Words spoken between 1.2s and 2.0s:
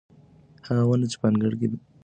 په انګړ کې ده ښه ثمر لري.